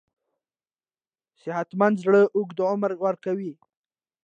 [1.41, 3.53] صحتمند زړه اوږد عمر ورکوي.